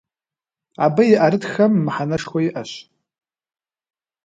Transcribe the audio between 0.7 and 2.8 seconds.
Абы и ӏэрытххэм мыхьэнэшхуэ иӏэщ.